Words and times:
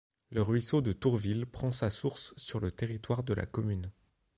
Le 0.31 0.41
ruisseau 0.41 0.81
de 0.81 0.93
Tourville 0.93 1.45
prend 1.45 1.71
sa 1.71 1.91
source 1.91 2.33
sur 2.35 2.59
le 2.59 2.71
territoire 2.71 3.21
de 3.21 3.35
la 3.35 3.45
commune. 3.45 3.91